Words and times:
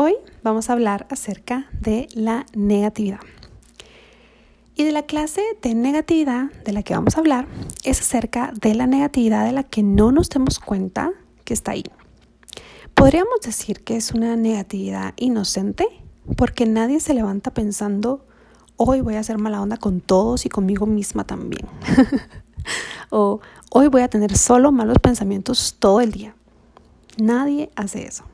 Hoy 0.00 0.14
vamos 0.44 0.70
a 0.70 0.74
hablar 0.74 1.08
acerca 1.10 1.66
de 1.72 2.06
la 2.14 2.46
negatividad. 2.54 3.18
Y 4.76 4.84
de 4.84 4.92
la 4.92 5.02
clase 5.02 5.42
de 5.60 5.74
negatividad 5.74 6.52
de 6.64 6.70
la 6.70 6.84
que 6.84 6.94
vamos 6.94 7.16
a 7.16 7.18
hablar 7.18 7.48
es 7.82 8.00
acerca 8.00 8.52
de 8.60 8.76
la 8.76 8.86
negatividad 8.86 9.44
de 9.44 9.50
la 9.50 9.64
que 9.64 9.82
no 9.82 10.12
nos 10.12 10.28
demos 10.28 10.60
cuenta 10.60 11.10
que 11.44 11.52
está 11.52 11.72
ahí. 11.72 11.82
Podríamos 12.94 13.40
decir 13.42 13.82
que 13.82 13.96
es 13.96 14.12
una 14.12 14.36
negatividad 14.36 15.14
inocente 15.16 15.88
porque 16.36 16.64
nadie 16.64 17.00
se 17.00 17.12
levanta 17.12 17.52
pensando, 17.52 18.24
hoy 18.76 19.00
voy 19.00 19.16
a 19.16 19.18
hacer 19.18 19.38
mala 19.38 19.60
onda 19.60 19.78
con 19.78 20.00
todos 20.00 20.46
y 20.46 20.48
conmigo 20.48 20.86
misma 20.86 21.24
también. 21.24 21.66
o 23.10 23.40
hoy 23.72 23.88
voy 23.88 24.02
a 24.02 24.08
tener 24.08 24.38
solo 24.38 24.70
malos 24.70 25.00
pensamientos 25.00 25.74
todo 25.80 26.00
el 26.00 26.12
día. 26.12 26.36
Nadie 27.16 27.72
hace 27.74 28.06
eso. 28.06 28.27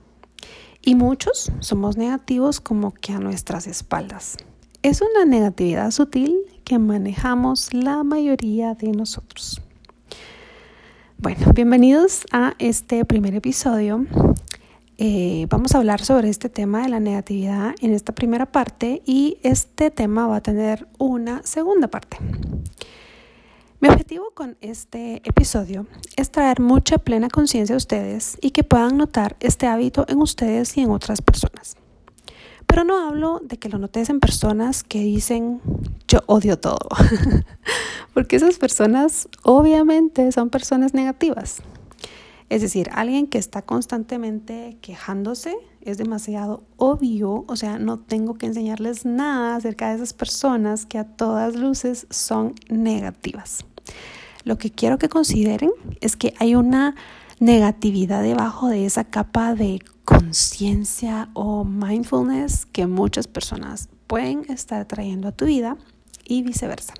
Y 0.86 0.96
muchos 0.96 1.50
somos 1.60 1.96
negativos 1.96 2.60
como 2.60 2.92
que 2.92 3.14
a 3.14 3.18
nuestras 3.18 3.66
espaldas. 3.66 4.36
Es 4.82 5.00
una 5.00 5.24
negatividad 5.24 5.90
sutil 5.92 6.36
que 6.62 6.78
manejamos 6.78 7.72
la 7.72 8.04
mayoría 8.04 8.74
de 8.74 8.88
nosotros. 8.88 9.62
Bueno, 11.16 11.52
bienvenidos 11.54 12.26
a 12.32 12.52
este 12.58 13.06
primer 13.06 13.34
episodio. 13.34 14.04
Eh, 14.98 15.46
vamos 15.48 15.74
a 15.74 15.78
hablar 15.78 16.04
sobre 16.04 16.28
este 16.28 16.50
tema 16.50 16.82
de 16.82 16.90
la 16.90 17.00
negatividad 17.00 17.74
en 17.80 17.94
esta 17.94 18.14
primera 18.14 18.44
parte 18.44 19.00
y 19.06 19.38
este 19.42 19.90
tema 19.90 20.26
va 20.26 20.36
a 20.36 20.42
tener 20.42 20.86
una 20.98 21.40
segunda 21.44 21.88
parte. 21.88 22.18
Mi 23.84 23.90
objetivo 23.90 24.30
con 24.32 24.56
este 24.62 25.16
episodio 25.28 25.86
es 26.16 26.30
traer 26.30 26.58
mucha 26.58 26.96
plena 26.96 27.28
conciencia 27.28 27.74
a 27.74 27.76
ustedes 27.76 28.38
y 28.40 28.52
que 28.52 28.64
puedan 28.64 28.96
notar 28.96 29.36
este 29.40 29.66
hábito 29.66 30.06
en 30.08 30.22
ustedes 30.22 30.74
y 30.78 30.80
en 30.80 30.90
otras 30.90 31.20
personas. 31.20 31.76
Pero 32.66 32.84
no 32.84 33.06
hablo 33.06 33.42
de 33.44 33.58
que 33.58 33.68
lo 33.68 33.76
notes 33.76 34.08
en 34.08 34.20
personas 34.20 34.84
que 34.84 35.00
dicen 35.00 35.60
yo 36.08 36.20
odio 36.24 36.58
todo, 36.58 36.88
porque 38.14 38.36
esas 38.36 38.56
personas 38.56 39.28
obviamente 39.42 40.32
son 40.32 40.48
personas 40.48 40.94
negativas. 40.94 41.60
Es 42.48 42.62
decir, 42.62 42.88
alguien 42.90 43.26
que 43.26 43.36
está 43.36 43.60
constantemente 43.60 44.78
quejándose 44.80 45.58
es 45.82 45.98
demasiado 45.98 46.62
obvio, 46.78 47.44
o 47.48 47.56
sea, 47.56 47.78
no 47.78 47.98
tengo 47.98 48.36
que 48.36 48.46
enseñarles 48.46 49.04
nada 49.04 49.56
acerca 49.56 49.90
de 49.90 49.96
esas 49.96 50.14
personas 50.14 50.86
que 50.86 50.96
a 50.96 51.04
todas 51.04 51.54
luces 51.54 52.06
son 52.08 52.54
negativas. 52.70 53.66
Lo 54.44 54.58
que 54.58 54.70
quiero 54.70 54.98
que 54.98 55.08
consideren 55.08 55.70
es 56.00 56.16
que 56.16 56.34
hay 56.38 56.54
una 56.54 56.94
negatividad 57.40 58.22
debajo 58.22 58.68
de 58.68 58.86
esa 58.86 59.04
capa 59.04 59.54
de 59.54 59.80
conciencia 60.04 61.30
o 61.32 61.64
mindfulness 61.64 62.66
que 62.66 62.86
muchas 62.86 63.26
personas 63.26 63.88
pueden 64.06 64.44
estar 64.50 64.84
trayendo 64.86 65.28
a 65.28 65.32
tu 65.32 65.46
vida 65.46 65.76
y 66.24 66.42
viceversa. 66.42 66.94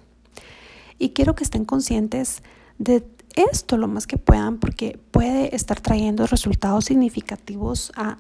Y 0.99 1.11
quiero 1.11 1.35
que 1.35 1.45
estén 1.45 1.65
conscientes 1.65 2.43
de 2.79 3.07
esto 3.35 3.77
lo 3.77 3.89
más 3.89 4.07
que 4.07 4.17
puedan 4.17 4.59
porque 4.59 4.99
puede 5.11 5.55
estar 5.55 5.81
trayendo 5.81 6.27
resultados 6.27 6.87
significativos 6.87 7.93
a 7.97 8.19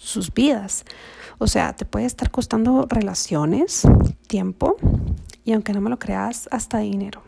sus 0.00 0.32
vidas. 0.32 0.84
O 1.38 1.46
sea, 1.46 1.74
te 1.74 1.84
puede 1.84 2.06
estar 2.06 2.30
costando 2.30 2.86
relaciones, 2.88 3.82
tiempo 4.26 4.76
y 5.44 5.52
aunque 5.52 5.72
no 5.72 5.80
me 5.80 5.90
lo 5.90 5.98
creas, 5.98 6.48
hasta 6.50 6.78
dinero. 6.78 7.22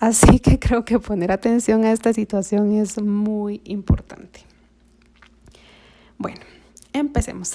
Así 0.00 0.40
que 0.40 0.58
creo 0.58 0.84
que 0.84 0.98
poner 0.98 1.30
atención 1.30 1.84
a 1.84 1.92
esta 1.92 2.12
situación 2.12 2.72
es 2.72 3.00
muy 3.00 3.60
importante. 3.64 4.40
Bueno, 6.18 6.40
empecemos. 6.92 7.52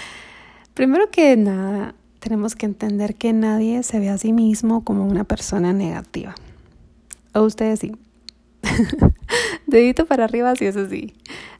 Primero 0.74 1.10
que 1.10 1.36
nada, 1.36 1.94
tenemos 2.18 2.54
que 2.54 2.66
entender 2.66 3.14
que 3.14 3.32
nadie 3.32 3.82
se 3.82 3.98
ve 3.98 4.08
a 4.08 4.18
sí 4.18 4.32
mismo 4.32 4.84
como 4.84 5.04
una 5.04 5.24
persona 5.24 5.72
negativa. 5.72 6.34
O 7.34 7.42
ustedes 7.42 7.80
sí. 7.80 7.92
Dedito 9.66 10.06
para 10.06 10.24
arriba 10.24 10.54
si 10.56 10.66
eso 10.66 10.88
sí. 10.88 11.14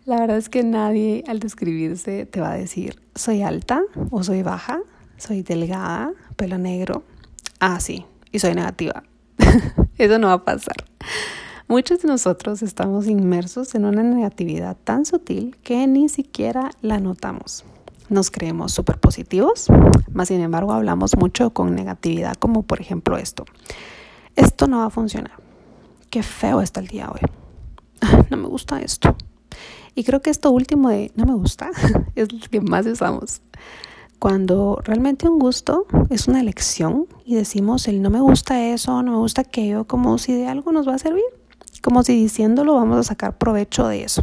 La 0.05 0.21
verdad 0.21 0.37
es 0.37 0.49
que 0.49 0.65
nadie 0.65 1.25
al 1.29 1.39
describirse 1.39 2.27
te 2.27 2.41
va 2.41 2.53
a 2.53 2.57
decir 2.57 3.01
soy 3.15 3.43
alta 3.43 3.83
o 4.11 4.23
soy 4.23 4.43
baja, 4.43 4.81
soy 5.17 5.43
delgada, 5.43 6.13
pelo 6.37 6.59
negro. 6.59 7.05
Ah, 7.61 7.79
sí, 7.81 8.05
y 8.33 8.39
soy 8.39 8.55
negativa. 8.55 9.05
Eso 10.03 10.19
no 10.19 10.27
va 10.27 10.33
a 10.33 10.45
pasar. 10.45 10.75
Muchos 11.69 12.03
de 12.03 12.09
nosotros 12.09 12.61
estamos 12.63 13.07
inmersos 13.07 13.77
en 13.77 13.85
una 13.85 14.03
negatividad 14.03 14.77
tan 14.83 15.05
sutil 15.05 15.57
que 15.63 15.87
ni 15.87 16.09
siquiera 16.09 16.73
la 16.81 16.99
notamos. 16.99 17.65
Nos 18.09 18.33
creemos 18.33 18.73
súper 18.73 18.99
positivos, 18.99 19.69
más 20.13 20.27
sin 20.27 20.41
embargo 20.41 20.73
hablamos 20.73 21.17
mucho 21.17 21.51
con 21.51 21.77
negatividad 21.77 22.35
como 22.35 22.65
por 22.65 22.81
ejemplo 22.81 23.17
esto. 23.17 23.45
Esto 24.35 24.67
no 24.67 24.79
va 24.79 24.87
a 24.87 24.91
funcionar. 24.91 25.39
Qué 26.11 26.25
feo 26.25 26.63
está 26.63 26.81
el 26.81 26.89
día 26.89 27.09
hoy. 27.09 27.21
No 28.29 28.39
me 28.39 28.49
gusta 28.49 28.81
esto. 28.81 29.15
Y 29.95 30.03
creo 30.03 30.21
que 30.21 30.31
esto 30.31 30.51
último 30.51 30.89
de 30.89 31.13
no 31.15 31.27
me 31.27 31.35
gusta 31.35 31.71
es 32.17 32.33
lo 32.33 32.41
que 32.51 32.61
más 32.61 32.87
usamos 32.87 33.41
cuando 34.23 34.79
realmente 34.85 35.29
un 35.29 35.41
gusto 35.41 35.85
es 36.09 36.29
una 36.29 36.41
elección 36.41 37.09
y 37.25 37.35
decimos 37.35 37.89
el 37.89 38.01
no 38.03 38.09
me 38.09 38.21
gusta 38.21 38.65
eso, 38.69 39.03
no 39.03 39.11
me 39.11 39.17
gusta 39.17 39.41
aquello, 39.41 39.85
como 39.89 40.17
si 40.17 40.33
de 40.33 40.47
algo 40.47 40.71
nos 40.71 40.87
va 40.87 40.95
a 40.95 40.99
servir, 40.99 41.25
como 41.83 42.05
si 42.05 42.13
diciéndolo 42.13 42.75
vamos 42.75 42.99
a 42.99 43.03
sacar 43.03 43.37
provecho 43.37 43.89
de 43.89 44.05
eso. 44.05 44.23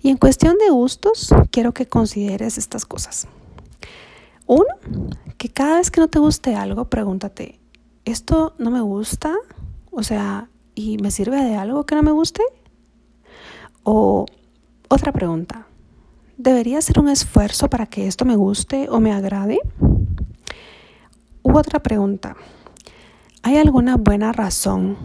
Y 0.00 0.08
en 0.08 0.16
cuestión 0.16 0.56
de 0.56 0.70
gustos, 0.70 1.34
quiero 1.50 1.74
que 1.74 1.84
consideres 1.84 2.56
estas 2.56 2.86
cosas. 2.86 3.28
Uno, 4.46 4.74
que 5.36 5.50
cada 5.50 5.76
vez 5.76 5.90
que 5.90 6.00
no 6.00 6.08
te 6.08 6.18
guste 6.18 6.54
algo, 6.54 6.86
pregúntate, 6.86 7.60
¿esto 8.06 8.54
no 8.56 8.70
me 8.70 8.80
gusta? 8.80 9.34
O 9.90 10.02
sea, 10.02 10.48
¿y 10.74 10.96
me 10.96 11.10
sirve 11.10 11.44
de 11.44 11.56
algo 11.56 11.84
que 11.84 11.94
no 11.94 12.02
me 12.02 12.10
guste? 12.10 12.42
O 13.82 14.24
otra 14.88 15.12
pregunta, 15.12 15.66
¿Debería 16.36 16.78
hacer 16.78 16.98
un 16.98 17.08
esfuerzo 17.08 17.70
para 17.70 17.86
que 17.86 18.08
esto 18.08 18.24
me 18.24 18.34
guste 18.34 18.88
o 18.90 18.98
me 18.98 19.12
agrade? 19.12 19.60
U 21.42 21.56
otra 21.56 21.80
pregunta. 21.80 22.36
¿Hay 23.42 23.56
alguna 23.56 23.96
buena 23.96 24.32
razón 24.32 24.96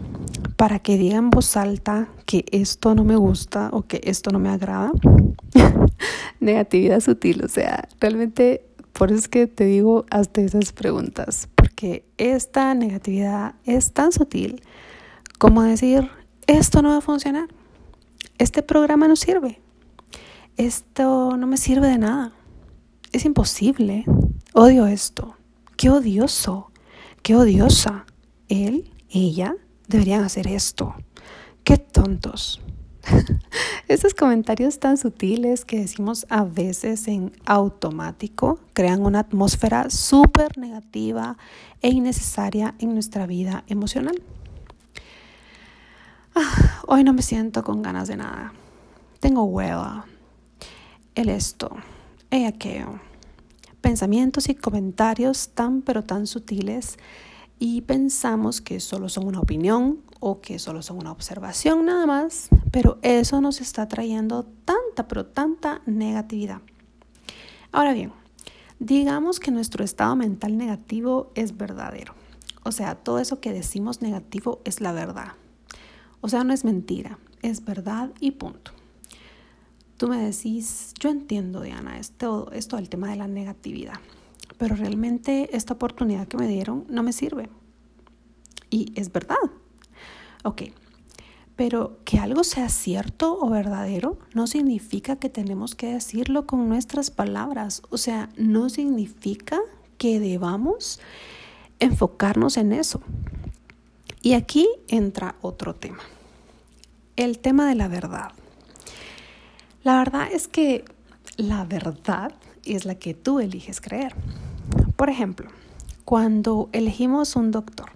para 0.56 0.80
que 0.80 0.98
diga 0.98 1.18
en 1.18 1.30
voz 1.30 1.56
alta 1.56 2.08
que 2.26 2.46
esto 2.50 2.96
no 2.96 3.04
me 3.04 3.14
gusta 3.14 3.70
o 3.72 3.82
que 3.82 4.00
esto 4.02 4.30
no 4.30 4.40
me 4.40 4.48
agrada? 4.48 4.90
Negatividad 6.40 7.00
sutil, 7.00 7.44
o 7.44 7.48
sea, 7.48 7.88
realmente 8.00 8.64
por 8.92 9.10
eso 9.10 9.20
es 9.20 9.28
que 9.28 9.46
te 9.46 9.66
digo 9.66 10.06
hasta 10.10 10.40
esas 10.40 10.72
preguntas, 10.72 11.48
porque 11.54 12.04
esta 12.18 12.74
negatividad 12.74 13.54
es 13.64 13.92
tan 13.92 14.10
sutil 14.10 14.62
como 15.38 15.62
decir, 15.62 16.10
esto 16.46 16.82
no 16.82 16.88
va 16.88 16.96
a 16.96 17.02
funcionar, 17.02 17.48
este 18.38 18.62
programa 18.62 19.06
no 19.06 19.16
sirve, 19.16 19.60
esto 20.66 21.38
no 21.38 21.46
me 21.46 21.56
sirve 21.56 21.88
de 21.88 21.98
nada. 21.98 22.32
Es 23.12 23.24
imposible. 23.24 24.04
Odio 24.52 24.86
esto. 24.86 25.36
Qué 25.76 25.88
odioso. 25.88 26.70
Qué 27.22 27.34
odiosa. 27.34 28.04
Él, 28.48 28.92
ella, 29.08 29.56
deberían 29.88 30.22
hacer 30.22 30.46
esto. 30.48 30.94
Qué 31.64 31.78
tontos. 31.78 32.60
Estos 33.88 34.12
comentarios 34.12 34.78
tan 34.78 34.98
sutiles 34.98 35.64
que 35.64 35.78
decimos 35.80 36.26
a 36.28 36.44
veces 36.44 37.08
en 37.08 37.32
automático 37.46 38.60
crean 38.74 39.02
una 39.02 39.20
atmósfera 39.20 39.88
súper 39.88 40.58
negativa 40.58 41.38
e 41.80 41.88
innecesaria 41.88 42.74
en 42.78 42.92
nuestra 42.92 43.26
vida 43.26 43.64
emocional. 43.66 44.22
Ah, 46.34 46.82
hoy 46.86 47.02
no 47.02 47.14
me 47.14 47.22
siento 47.22 47.64
con 47.64 47.80
ganas 47.80 48.08
de 48.08 48.18
nada. 48.18 48.52
Tengo 49.20 49.44
hueva 49.44 50.06
el 51.14 51.28
esto, 51.28 51.70
el 52.30 52.46
aquello. 52.46 53.00
Pensamientos 53.80 54.48
y 54.48 54.54
comentarios 54.54 55.50
tan 55.50 55.82
pero 55.82 56.04
tan 56.04 56.26
sutiles 56.26 56.98
y 57.58 57.82
pensamos 57.82 58.60
que 58.60 58.80
solo 58.80 59.08
son 59.08 59.26
una 59.26 59.40
opinión 59.40 60.00
o 60.20 60.40
que 60.40 60.58
solo 60.58 60.82
son 60.82 60.98
una 60.98 61.12
observación 61.12 61.86
nada 61.86 62.06
más, 62.06 62.48
pero 62.70 62.98
eso 63.02 63.40
nos 63.40 63.60
está 63.60 63.88
trayendo 63.88 64.44
tanta 64.64 65.08
pero 65.08 65.26
tanta 65.26 65.82
negatividad. 65.86 66.60
Ahora 67.72 67.92
bien, 67.92 68.12
digamos 68.78 69.40
que 69.40 69.50
nuestro 69.50 69.84
estado 69.84 70.16
mental 70.16 70.56
negativo 70.58 71.32
es 71.34 71.56
verdadero. 71.56 72.14
O 72.62 72.72
sea, 72.72 72.94
todo 72.94 73.18
eso 73.18 73.40
que 73.40 73.52
decimos 73.52 74.02
negativo 74.02 74.60
es 74.64 74.80
la 74.80 74.92
verdad. 74.92 75.32
O 76.20 76.28
sea, 76.28 76.44
no 76.44 76.52
es 76.52 76.64
mentira, 76.64 77.18
es 77.40 77.64
verdad 77.64 78.10
y 78.20 78.32
punto 78.32 78.72
tú 80.00 80.08
me 80.08 80.16
decís, 80.16 80.94
yo 80.98 81.10
entiendo, 81.10 81.60
Diana, 81.60 81.98
esto, 81.98 82.50
esto 82.52 82.76
del 82.76 82.88
tema 82.88 83.10
de 83.10 83.16
la 83.16 83.28
negatividad, 83.28 84.00
pero 84.56 84.74
realmente 84.74 85.54
esta 85.54 85.74
oportunidad 85.74 86.26
que 86.26 86.38
me 86.38 86.48
dieron 86.48 86.86
no 86.88 87.02
me 87.02 87.12
sirve. 87.12 87.50
Y 88.70 88.94
es 88.98 89.12
verdad. 89.12 89.36
Ok, 90.42 90.62
Pero 91.54 91.98
que 92.06 92.18
algo 92.18 92.44
sea 92.44 92.70
cierto 92.70 93.38
o 93.38 93.50
verdadero 93.50 94.18
no 94.32 94.46
significa 94.46 95.16
que 95.16 95.28
tenemos 95.28 95.74
que 95.74 95.92
decirlo 95.92 96.46
con 96.46 96.70
nuestras 96.70 97.10
palabras. 97.10 97.82
O 97.90 97.98
sea, 97.98 98.30
no 98.38 98.70
significa 98.70 99.60
que 99.98 100.18
debamos 100.18 100.98
enfocarnos 101.78 102.56
en 102.56 102.72
eso. 102.72 103.02
Y 104.22 104.32
aquí 104.32 104.66
entra 104.88 105.36
otro 105.42 105.74
tema, 105.74 106.00
el 107.16 107.38
tema 107.38 107.68
de 107.68 107.74
la 107.74 107.88
verdad. 107.88 108.32
La 109.82 109.96
verdad 109.96 110.28
es 110.30 110.46
que 110.46 110.84
la 111.36 111.64
verdad 111.64 112.32
es 112.64 112.84
la 112.84 112.96
que 112.96 113.14
tú 113.14 113.40
eliges 113.40 113.80
creer. 113.80 114.14
Por 114.96 115.08
ejemplo, 115.08 115.48
cuando 116.04 116.68
elegimos 116.72 117.34
un 117.34 117.50
doctor, 117.50 117.88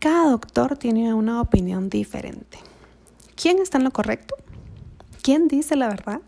cada 0.00 0.30
doctor 0.30 0.76
tiene 0.76 1.14
una 1.14 1.40
opinión 1.40 1.88
diferente. 1.88 2.58
¿Quién 3.36 3.60
está 3.60 3.78
en 3.78 3.84
lo 3.84 3.92
correcto? 3.92 4.34
¿Quién 5.22 5.46
dice 5.46 5.76
la 5.76 5.86
verdad? 5.86 6.20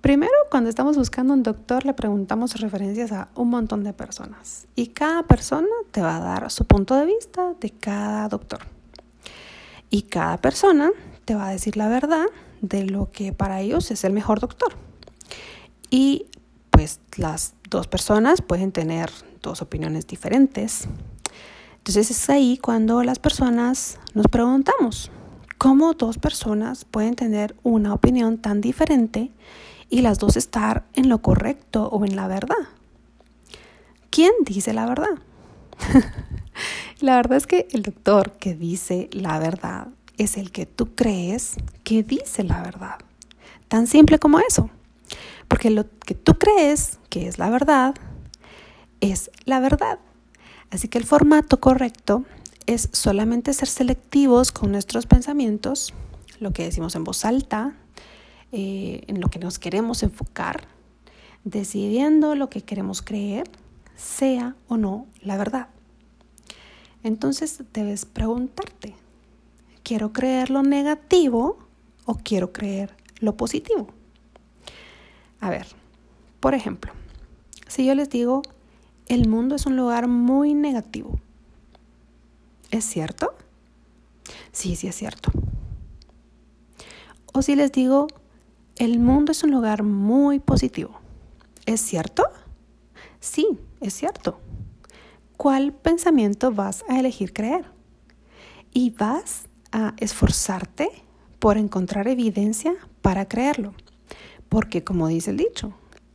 Primero, 0.00 0.32
cuando 0.48 0.70
estamos 0.70 0.96
buscando 0.96 1.34
un 1.34 1.42
doctor, 1.42 1.84
le 1.84 1.92
preguntamos 1.92 2.54
referencias 2.60 3.10
a 3.10 3.28
un 3.34 3.50
montón 3.50 3.82
de 3.82 3.92
personas 3.92 4.68
y 4.76 4.88
cada 4.88 5.24
persona 5.24 5.66
te 5.90 6.02
va 6.02 6.16
a 6.16 6.20
dar 6.20 6.50
su 6.52 6.64
punto 6.66 6.94
de 6.94 7.06
vista 7.06 7.54
de 7.60 7.70
cada 7.70 8.28
doctor. 8.28 8.60
Y 9.90 10.02
cada 10.02 10.36
persona 10.36 10.92
te 11.24 11.34
va 11.34 11.48
a 11.48 11.50
decir 11.50 11.76
la 11.76 11.88
verdad 11.88 12.26
de 12.60 12.84
lo 12.84 13.10
que 13.10 13.32
para 13.32 13.60
ellos 13.60 13.90
es 13.90 14.04
el 14.04 14.12
mejor 14.12 14.40
doctor. 14.40 14.74
Y 15.90 16.26
pues 16.70 17.00
las 17.16 17.54
dos 17.68 17.86
personas 17.88 18.42
pueden 18.42 18.72
tener 18.72 19.10
dos 19.42 19.62
opiniones 19.62 20.06
diferentes. 20.06 20.88
Entonces 21.78 22.10
es 22.10 22.30
ahí 22.30 22.58
cuando 22.58 23.02
las 23.02 23.18
personas 23.18 23.98
nos 24.14 24.26
preguntamos, 24.28 25.10
¿cómo 25.58 25.94
dos 25.94 26.18
personas 26.18 26.84
pueden 26.84 27.16
tener 27.16 27.56
una 27.62 27.94
opinión 27.94 28.38
tan 28.38 28.60
diferente 28.60 29.30
y 29.88 30.02
las 30.02 30.18
dos 30.18 30.36
estar 30.36 30.84
en 30.94 31.08
lo 31.08 31.22
correcto 31.22 31.88
o 31.88 32.04
en 32.04 32.16
la 32.16 32.28
verdad? 32.28 32.68
¿Quién 34.10 34.32
dice 34.44 34.72
la 34.72 34.86
verdad? 34.86 35.18
la 37.00 37.16
verdad 37.16 37.38
es 37.38 37.46
que 37.46 37.68
el 37.72 37.82
doctor 37.82 38.32
que 38.32 38.54
dice 38.54 39.08
la 39.12 39.38
verdad 39.38 39.88
es 40.20 40.36
el 40.36 40.52
que 40.52 40.66
tú 40.66 40.94
crees 40.94 41.56
que 41.82 42.02
dice 42.02 42.44
la 42.44 42.62
verdad. 42.62 42.98
Tan 43.68 43.86
simple 43.86 44.18
como 44.18 44.38
eso. 44.38 44.68
Porque 45.48 45.70
lo 45.70 45.86
que 46.00 46.14
tú 46.14 46.34
crees 46.34 46.98
que 47.08 47.26
es 47.26 47.38
la 47.38 47.48
verdad 47.48 47.94
es 49.00 49.30
la 49.46 49.60
verdad. 49.60 49.98
Así 50.70 50.88
que 50.88 50.98
el 50.98 51.04
formato 51.04 51.58
correcto 51.58 52.26
es 52.66 52.90
solamente 52.92 53.54
ser 53.54 53.68
selectivos 53.68 54.52
con 54.52 54.70
nuestros 54.70 55.06
pensamientos, 55.06 55.94
lo 56.38 56.52
que 56.52 56.64
decimos 56.64 56.94
en 56.96 57.04
voz 57.04 57.24
alta, 57.24 57.74
eh, 58.52 59.02
en 59.06 59.22
lo 59.22 59.28
que 59.28 59.38
nos 59.38 59.58
queremos 59.58 60.02
enfocar, 60.02 60.64
decidiendo 61.44 62.34
lo 62.34 62.50
que 62.50 62.60
queremos 62.60 63.00
creer, 63.00 63.50
sea 63.96 64.54
o 64.68 64.76
no 64.76 65.06
la 65.22 65.38
verdad. 65.38 65.68
Entonces 67.02 67.62
debes 67.72 68.04
preguntarte, 68.04 68.94
¿quiero 69.90 70.12
creer 70.12 70.50
lo 70.50 70.62
negativo 70.62 71.58
o 72.04 72.14
quiero 72.14 72.52
creer 72.52 72.94
lo 73.18 73.36
positivo? 73.36 73.88
A 75.40 75.50
ver, 75.50 75.66
por 76.38 76.54
ejemplo, 76.54 76.92
si 77.66 77.86
yo 77.86 77.96
les 77.96 78.08
digo, 78.08 78.42
el 79.08 79.28
mundo 79.28 79.56
es 79.56 79.66
un 79.66 79.76
lugar 79.76 80.06
muy 80.06 80.54
negativo, 80.54 81.18
¿es 82.70 82.84
cierto? 82.84 83.34
Sí, 84.52 84.76
sí 84.76 84.86
es 84.86 84.94
cierto. 84.94 85.32
O 87.34 87.42
si 87.42 87.56
les 87.56 87.72
digo, 87.72 88.06
el 88.76 89.00
mundo 89.00 89.32
es 89.32 89.42
un 89.42 89.50
lugar 89.50 89.82
muy 89.82 90.38
positivo, 90.38 91.00
¿es 91.66 91.80
cierto? 91.80 92.22
Sí, 93.18 93.58
es 93.80 93.94
cierto. 93.94 94.38
¿Cuál 95.36 95.72
pensamiento 95.72 96.52
vas 96.52 96.84
a 96.88 97.00
elegir 97.00 97.32
creer? 97.32 97.64
Y 98.72 98.90
vas 98.90 99.49
a 99.72 99.94
esforzarte 99.98 100.90
por 101.38 101.56
encontrar 101.56 102.08
evidencia 102.08 102.74
para 103.02 103.26
creerlo. 103.26 103.74
Porque 104.48 104.84
como 104.84 105.08
dice 105.08 105.30
el 105.30 105.36
dicho, 105.36 105.72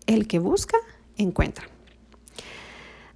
el 0.08 0.28
que 0.28 0.40
busca, 0.40 0.78
encuentra. 1.18 1.66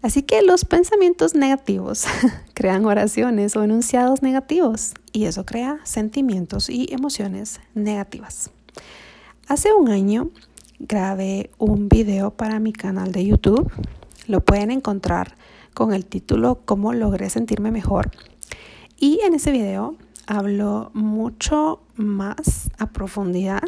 Así 0.01 0.23
que 0.23 0.41
los 0.41 0.63
pensamientos 0.63 1.35
negativos 1.35 2.05
crean 2.53 2.85
oraciones 2.85 3.55
o 3.57 3.63
enunciados 3.63 4.21
negativos 4.21 4.93
y 5.11 5.25
eso 5.25 5.45
crea 5.45 5.79
sentimientos 5.83 6.69
y 6.69 6.87
emociones 6.91 7.59
negativas. 7.73 8.49
Hace 9.47 9.73
un 9.73 9.89
año 9.89 10.29
grabé 10.79 11.49
un 11.57 11.89
video 11.89 12.31
para 12.31 12.59
mi 12.59 12.71
canal 12.71 13.11
de 13.11 13.25
YouTube. 13.25 13.69
Lo 14.27 14.39
pueden 14.45 14.71
encontrar 14.71 15.35
con 15.73 15.93
el 15.93 16.05
título 16.05 16.61
Cómo 16.63 16.93
logré 16.93 17.29
sentirme 17.29 17.71
mejor. 17.71 18.11
Y 18.97 19.19
en 19.25 19.33
ese 19.33 19.51
video 19.51 19.97
hablo 20.29 20.91
mucho 20.93 21.81
más 21.95 22.69
a 22.77 22.91
profundidad 22.91 23.63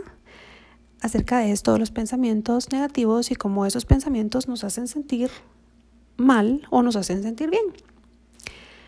acerca 1.02 1.40
de 1.40 1.52
esto, 1.52 1.74
de 1.74 1.80
los 1.80 1.90
pensamientos 1.90 2.72
negativos 2.72 3.31
y 3.31 3.36
cómo 3.36 3.66
esos 3.66 3.86
pensamientos 3.86 4.48
nos 4.48 4.63
hacen 4.63 4.88
sentir 4.88 5.31
mal 6.18 6.68
o 6.69 6.84
nos 6.84 6.96
hacen 6.96 7.24
sentir 7.24 7.50
bien. 7.50 7.66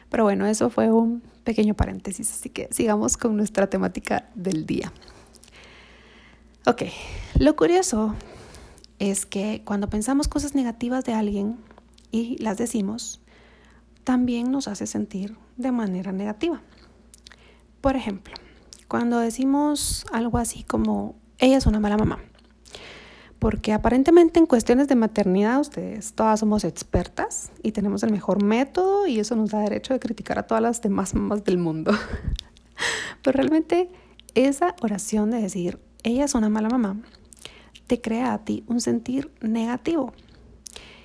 Pero 0.10 0.24
bueno, 0.24 0.46
eso 0.46 0.70
fue 0.70 0.92
un 0.92 1.24
pequeño 1.44 1.74
paréntesis, 1.74 2.32
así 2.32 2.50
que 2.50 2.68
sigamos 2.72 3.18
con 3.18 3.36
nuestra 3.36 3.68
temática 3.68 4.30
del 4.36 4.68
día. 4.68 4.94
Ok, 6.68 6.84
lo 7.40 7.56
curioso 7.56 8.14
es 9.00 9.26
que 9.26 9.64
cuando 9.66 9.90
pensamos 9.90 10.28
cosas 10.28 10.54
negativas 10.54 11.06
de 11.06 11.14
alguien 11.14 11.58
y 12.12 12.38
las 12.38 12.60
decimos, 12.60 13.20
también 14.04 14.52
nos 14.52 14.68
hace 14.68 14.86
sentir 14.86 15.36
de 15.58 15.72
manera 15.72 16.12
negativa. 16.12 16.62
Por 17.84 17.98
ejemplo, 17.98 18.34
cuando 18.88 19.20
decimos 19.20 20.06
algo 20.14 20.38
así 20.38 20.64
como, 20.64 21.16
ella 21.38 21.58
es 21.58 21.66
una 21.66 21.82
mala 21.82 21.98
mamá, 21.98 22.20
porque 23.40 23.74
aparentemente 23.74 24.40
en 24.40 24.46
cuestiones 24.46 24.88
de 24.88 24.96
maternidad 24.96 25.60
ustedes 25.60 26.14
todas 26.14 26.40
somos 26.40 26.64
expertas 26.64 27.52
y 27.62 27.74
tenemos 27.74 28.02
el 28.04 28.14
mejor 28.14 28.42
método 28.42 29.06
y 29.06 29.20
eso 29.20 29.36
nos 29.36 29.50
da 29.50 29.60
derecho 29.60 29.92
de 29.92 30.00
criticar 30.00 30.40
a 30.40 30.48
todas 30.48 30.64
las 30.64 30.82
demás 30.82 31.14
mamás 31.14 31.44
del 31.44 31.58
mundo. 31.58 31.92
Pero 33.22 33.36
realmente 33.36 33.90
esa 34.34 34.78
oración 34.82 35.32
de 35.32 35.42
decir, 35.42 35.82
ella 36.04 36.24
es 36.24 36.36
una 36.36 36.48
mala 36.48 36.70
mamá, 36.70 37.02
te 37.88 38.00
crea 38.00 38.32
a 38.32 38.46
ti 38.46 38.64
un 38.68 38.80
sentir 38.80 39.30
negativo. 39.42 40.14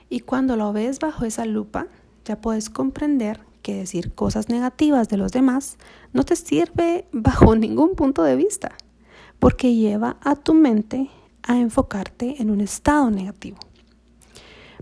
Y 0.08 0.20
cuando 0.20 0.54
lo 0.54 0.72
ves 0.72 1.00
bajo 1.00 1.24
esa 1.24 1.44
lupa, 1.44 1.88
ya 2.24 2.40
puedes 2.40 2.70
comprender 2.70 3.47
decir 3.74 4.12
cosas 4.14 4.48
negativas 4.48 5.08
de 5.08 5.16
los 5.16 5.32
demás 5.32 5.76
no 6.12 6.24
te 6.24 6.36
sirve 6.36 7.06
bajo 7.12 7.56
ningún 7.56 7.94
punto 7.94 8.22
de 8.22 8.36
vista, 8.36 8.72
porque 9.38 9.74
lleva 9.74 10.16
a 10.22 10.36
tu 10.36 10.54
mente 10.54 11.10
a 11.42 11.58
enfocarte 11.58 12.40
en 12.40 12.50
un 12.50 12.60
estado 12.60 13.10
negativo. 13.10 13.58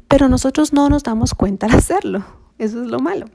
Pero 0.08 0.28
nosotros 0.28 0.72
no 0.72 0.88
nos 0.88 1.02
damos 1.02 1.34
cuenta 1.34 1.66
al 1.66 1.74
hacerlo, 1.74 2.24
eso 2.58 2.82
es 2.82 2.88
lo 2.88 3.00
malo. 3.00 3.26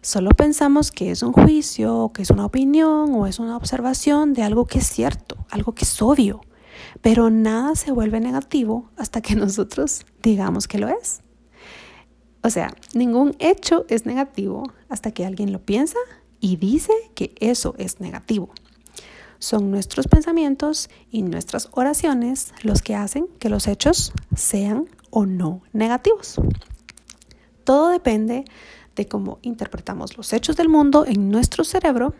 Solo 0.00 0.30
pensamos 0.30 0.92
que 0.92 1.10
es 1.10 1.22
un 1.22 1.32
juicio, 1.32 2.12
que 2.14 2.22
es 2.22 2.30
una 2.30 2.46
opinión 2.46 3.14
o 3.14 3.26
es 3.26 3.40
una 3.40 3.56
observación 3.56 4.32
de 4.32 4.42
algo 4.42 4.64
que 4.64 4.78
es 4.78 4.86
cierto, 4.86 5.36
algo 5.50 5.72
que 5.72 5.84
es 5.84 6.00
obvio, 6.00 6.40
pero 7.02 7.30
nada 7.30 7.74
se 7.74 7.90
vuelve 7.90 8.20
negativo 8.20 8.90
hasta 8.96 9.20
que 9.20 9.34
nosotros 9.36 10.06
digamos 10.22 10.68
que 10.68 10.78
lo 10.78 10.88
es. 10.88 11.22
O 12.48 12.50
sea, 12.50 12.74
ningún 12.94 13.36
hecho 13.40 13.84
es 13.90 14.06
negativo 14.06 14.72
hasta 14.88 15.10
que 15.10 15.26
alguien 15.26 15.52
lo 15.52 15.60
piensa 15.60 15.98
y 16.40 16.56
dice 16.56 16.94
que 17.14 17.34
eso 17.40 17.74
es 17.76 18.00
negativo. 18.00 18.48
Son 19.38 19.70
nuestros 19.70 20.08
pensamientos 20.08 20.88
y 21.10 21.20
nuestras 21.20 21.68
oraciones 21.72 22.54
los 22.62 22.80
que 22.80 22.94
hacen 22.94 23.26
que 23.38 23.50
los 23.50 23.66
hechos 23.66 24.14
sean 24.34 24.88
o 25.10 25.26
no 25.26 25.60
negativos. 25.74 26.40
Todo 27.64 27.90
depende 27.90 28.46
de 28.96 29.06
cómo 29.06 29.40
interpretamos 29.42 30.16
los 30.16 30.32
hechos 30.32 30.56
del 30.56 30.70
mundo 30.70 31.04
en 31.04 31.30
nuestro 31.30 31.64
cerebro. 31.64 32.14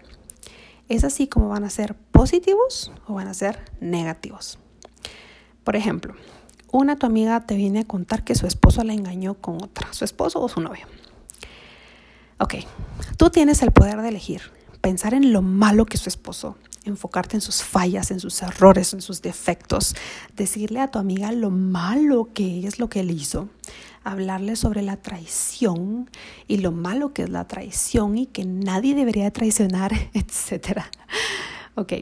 Es 0.90 1.04
así 1.04 1.26
como 1.26 1.48
van 1.48 1.64
a 1.64 1.70
ser 1.70 1.94
positivos 1.94 2.92
o 3.06 3.14
van 3.14 3.28
a 3.28 3.34
ser 3.34 3.64
negativos. 3.80 4.58
Por 5.64 5.74
ejemplo, 5.74 6.14
una 6.70 6.96
tu 6.96 7.06
amiga 7.06 7.40
te 7.46 7.56
viene 7.56 7.80
a 7.80 7.84
contar 7.84 8.24
que 8.24 8.34
su 8.34 8.46
esposo 8.46 8.84
la 8.84 8.92
engañó 8.92 9.34
con 9.34 9.56
otra, 9.62 9.92
su 9.92 10.04
esposo 10.04 10.40
o 10.40 10.48
su 10.48 10.60
novio. 10.60 10.86
Ok, 12.38 12.54
tú 13.16 13.30
tienes 13.30 13.62
el 13.62 13.72
poder 13.72 14.00
de 14.00 14.08
elegir, 14.08 14.42
pensar 14.80 15.14
en 15.14 15.32
lo 15.32 15.42
malo 15.42 15.86
que 15.86 15.98
su 15.98 16.08
esposo, 16.08 16.56
enfocarte 16.84 17.36
en 17.36 17.40
sus 17.40 17.62
fallas, 17.62 18.10
en 18.10 18.20
sus 18.20 18.42
errores, 18.42 18.92
en 18.92 19.00
sus 19.00 19.22
defectos, 19.22 19.96
decirle 20.36 20.80
a 20.80 20.88
tu 20.88 20.98
amiga 20.98 21.32
lo 21.32 21.50
malo 21.50 22.30
que 22.32 22.66
es 22.66 22.78
lo 22.78 22.88
que 22.88 23.00
él 23.00 23.10
hizo, 23.10 23.48
hablarle 24.04 24.56
sobre 24.56 24.82
la 24.82 24.96
traición 24.96 26.10
y 26.46 26.58
lo 26.58 26.72
malo 26.72 27.12
que 27.12 27.22
es 27.22 27.30
la 27.30 27.46
traición 27.46 28.16
y 28.16 28.26
que 28.26 28.44
nadie 28.44 28.94
debería 28.94 29.30
traicionar, 29.30 29.92
etc. 30.14 30.82
Ok, 31.74 31.92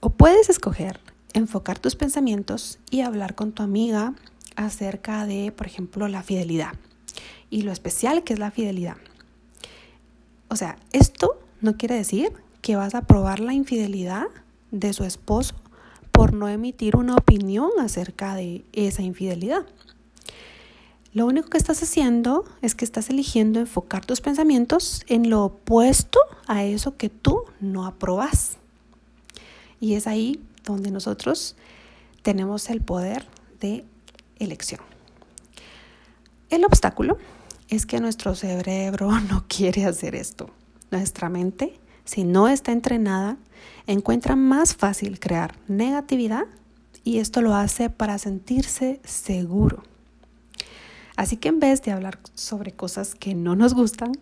o 0.00 0.10
puedes 0.10 0.48
escoger 0.48 1.00
enfocar 1.34 1.78
tus 1.78 1.96
pensamientos 1.96 2.78
y 2.90 3.00
hablar 3.00 3.34
con 3.34 3.52
tu 3.52 3.62
amiga 3.62 4.14
acerca 4.56 5.26
de, 5.26 5.52
por 5.52 5.66
ejemplo, 5.66 6.08
la 6.08 6.22
fidelidad 6.22 6.72
y 7.50 7.62
lo 7.62 7.72
especial 7.72 8.24
que 8.24 8.32
es 8.32 8.38
la 8.38 8.50
fidelidad. 8.50 8.96
O 10.48 10.56
sea, 10.56 10.76
esto 10.92 11.38
no 11.60 11.76
quiere 11.76 11.94
decir 11.94 12.32
que 12.60 12.76
vas 12.76 12.94
a 12.94 13.02
probar 13.02 13.40
la 13.40 13.54
infidelidad 13.54 14.26
de 14.70 14.92
su 14.92 15.04
esposo 15.04 15.54
por 16.12 16.32
no 16.32 16.48
emitir 16.48 16.96
una 16.96 17.16
opinión 17.16 17.70
acerca 17.80 18.34
de 18.34 18.64
esa 18.72 19.02
infidelidad. 19.02 19.66
Lo 21.14 21.26
único 21.26 21.50
que 21.50 21.58
estás 21.58 21.82
haciendo 21.82 22.44
es 22.62 22.74
que 22.74 22.86
estás 22.86 23.10
eligiendo 23.10 23.60
enfocar 23.60 24.06
tus 24.06 24.22
pensamientos 24.22 25.02
en 25.08 25.28
lo 25.28 25.44
opuesto 25.44 26.18
a 26.46 26.64
eso 26.64 26.96
que 26.96 27.10
tú 27.10 27.44
no 27.60 27.84
aprobas. 27.84 28.56
Y 29.78 29.94
es 29.94 30.06
ahí 30.06 30.40
donde 30.64 30.90
nosotros 30.90 31.56
tenemos 32.22 32.70
el 32.70 32.80
poder 32.82 33.26
de 33.60 33.84
elección. 34.38 34.80
El 36.50 36.64
obstáculo 36.64 37.18
es 37.68 37.86
que 37.86 38.00
nuestro 38.00 38.34
cerebro 38.34 39.10
no 39.30 39.44
quiere 39.48 39.86
hacer 39.86 40.14
esto. 40.14 40.50
Nuestra 40.90 41.28
mente, 41.28 41.80
si 42.04 42.24
no 42.24 42.48
está 42.48 42.72
entrenada, 42.72 43.38
encuentra 43.86 44.36
más 44.36 44.74
fácil 44.74 45.18
crear 45.18 45.54
negatividad 45.68 46.44
y 47.04 47.18
esto 47.18 47.40
lo 47.40 47.54
hace 47.54 47.90
para 47.90 48.18
sentirse 48.18 49.00
seguro. 49.04 49.82
Así 51.16 51.36
que 51.36 51.48
en 51.48 51.60
vez 51.60 51.82
de 51.82 51.92
hablar 51.92 52.18
sobre 52.34 52.72
cosas 52.72 53.14
que 53.14 53.34
no 53.34 53.54
nos 53.56 53.74
gustan, 53.74 54.12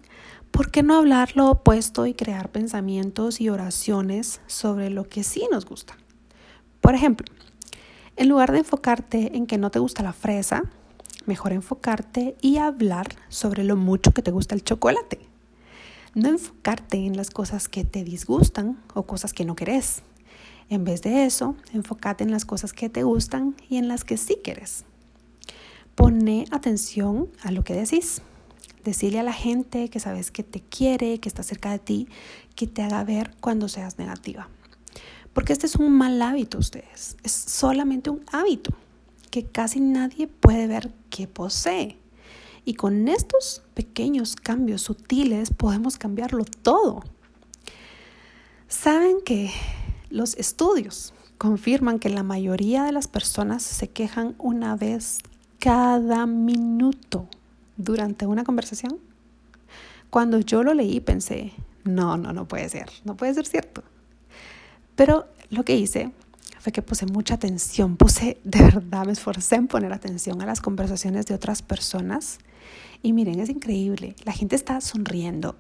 ¿por 0.50 0.70
qué 0.70 0.82
no 0.82 0.97
hablar 0.97 1.37
lo 1.37 1.50
opuesto 1.50 2.06
y 2.06 2.14
crear 2.14 2.50
pensamientos 2.50 3.40
y 3.40 3.49
oraciones 3.49 4.40
sobre 4.47 4.90
lo 4.90 5.09
que 5.09 5.23
sí 5.23 5.47
nos 5.50 5.66
gusta? 5.66 5.97
Por 6.80 6.94
ejemplo, 6.94 7.26
en 8.16 8.28
lugar 8.28 8.52
de 8.52 8.58
enfocarte 8.58 9.37
en 9.37 9.46
que 9.46 9.58
no 9.58 9.70
te 9.70 9.78
gusta 9.78 10.02
la 10.02 10.12
fresa, 10.12 10.64
mejor 11.26 11.52
enfocarte 11.52 12.37
y 12.40 12.58
hablar 12.58 13.08
sobre 13.28 13.64
lo 13.64 13.76
mucho 13.76 14.12
que 14.12 14.22
te 14.22 14.30
gusta 14.30 14.54
el 14.54 14.64
chocolate. 14.64 15.20
No 16.14 16.28
enfocarte 16.28 16.96
en 16.99 17.16
las 17.16 17.30
cosas 17.30 17.68
que 17.68 17.84
te 17.84 18.02
disgustan 18.02 18.82
o 18.94 19.04
cosas 19.04 19.32
que 19.32 19.44
no 19.44 19.54
querés. 19.54 20.02
En 20.68 20.84
vez 20.84 21.02
de 21.02 21.25
eso, 21.25 21.56
enfócate 21.72 22.25
en 22.25 22.30
las 22.30 22.44
cosas 22.44 22.72
que 22.72 22.88
te 22.88 23.02
gustan 23.02 23.56
y 23.68 23.76
en 23.76 23.88
las 23.88 24.04
que 24.04 24.16
sí 24.16 24.38
quieres. 24.42 24.84
Pone 25.94 26.46
atención 26.50 27.28
a 27.42 27.52
lo 27.52 27.64
que 27.64 27.75
decís. 27.75 28.22
Decirle 28.84 29.20
a 29.20 29.25
la 29.25 29.32
gente 29.32 29.88
que 29.90 30.00
sabes 30.00 30.30
que 30.30 30.42
te 30.42 30.60
quiere, 30.60 31.18
que 31.18 31.28
está 31.28 31.42
cerca 31.42 31.70
de 31.70 31.78
ti, 31.78 32.08
que 32.54 32.66
te 32.66 32.82
haga 32.82 33.04
ver 33.04 33.32
cuando 33.40 33.68
seas 33.68 33.99
negativa. 33.99 34.49
Porque 35.32 35.52
este 35.52 35.66
es 35.66 35.76
un 35.76 35.92
mal 35.92 36.20
hábito, 36.22 36.58
ustedes. 36.58 37.16
Es 37.22 37.32
solamente 37.32 38.10
un 38.10 38.25
hábito 38.32 38.72
que 39.30 39.44
casi 39.44 39.80
nadie 39.80 40.26
puede 40.26 40.66
ver 40.66 40.92
que 41.08 41.28
posee. 41.28 41.96
Y 42.64 42.75
con 42.75 43.08
estos 43.08 43.62
pequeños 43.75 44.37
cambios 44.37 44.82
sutiles 44.82 45.50
podemos 45.50 45.99
cambiarlo 45.99 46.44
todo. 46.44 47.02
Saben 48.68 49.20
que 49.25 49.50
los 50.10 50.37
estudios 50.37 51.14
confirman 51.38 51.99
que 51.99 52.10
la 52.10 52.22
mayoría 52.22 52.84
de 52.84 52.92
las 52.92 53.08
personas 53.08 53.62
se 53.62 53.88
quejan 53.88 54.34
una 54.38 54.76
vez 54.76 55.18
cada 55.58 56.26
minuto 56.26 57.28
durante 57.76 58.26
una 58.26 58.44
conversación. 58.44 58.99
Cuando 60.10 60.40
yo 60.40 60.62
lo 60.62 60.75
leí 60.75 61.00
pensé, 61.00 61.52
no, 61.84 62.16
no, 62.16 62.32
no 62.32 62.46
puede 62.46 62.68
ser, 62.68 62.90
no 63.04 63.16
puede 63.16 63.34
ser 63.34 63.46
cierto. 63.46 63.82
Pero 65.00 65.25
lo 65.49 65.64
que 65.64 65.78
hice 65.78 66.12
fue 66.59 66.73
que 66.73 66.83
puse 66.83 67.07
mucha 67.07 67.33
atención, 67.33 67.97
puse, 67.97 68.38
de 68.45 68.61
verdad 68.61 69.07
me 69.07 69.12
esforcé 69.12 69.54
en 69.54 69.66
poner 69.66 69.95
atención 69.95 70.42
a 70.42 70.45
las 70.45 70.61
conversaciones 70.61 71.25
de 71.25 71.35
otras 71.35 71.62
personas. 71.62 72.38
Y 73.02 73.14
miren, 73.14 73.40
es 73.40 73.49
increíble, 73.49 74.14
la 74.25 74.33
gente 74.33 74.57
está 74.57 74.78
sonriendo, 74.83 75.57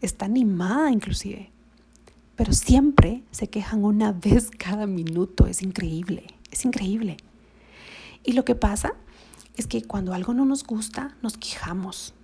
está 0.00 0.26
animada 0.26 0.92
inclusive, 0.92 1.50
pero 2.36 2.52
siempre 2.52 3.24
se 3.32 3.48
quejan 3.48 3.82
una 3.82 4.12
vez 4.24 4.52
cada 4.56 4.86
minuto, 4.86 5.48
es 5.48 5.62
increíble, 5.62 6.28
es 6.52 6.64
increíble. 6.64 7.16
Y 8.22 8.34
lo 8.34 8.44
que 8.44 8.54
pasa 8.54 8.94
es 9.56 9.66
que 9.66 9.82
cuando 9.82 10.14
algo 10.14 10.34
no 10.34 10.44
nos 10.44 10.62
gusta, 10.62 11.16
nos 11.20 11.36
quejamos. 11.36 12.14